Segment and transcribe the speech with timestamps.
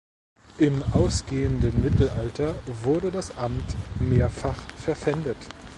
[0.57, 5.37] Im ausgehenden Mittelalter wurde das Amt mehrfach verpfändet.